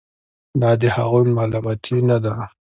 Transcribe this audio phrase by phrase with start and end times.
[0.61, 2.33] دا د هغوی ملامتي نه ده.